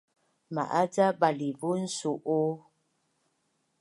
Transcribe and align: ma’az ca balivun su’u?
ma’az 0.53 0.89
ca 0.93 1.07
balivun 1.19 1.81
su’u? 1.97 2.41